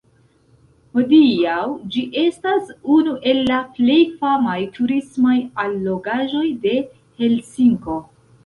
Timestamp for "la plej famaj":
3.51-4.57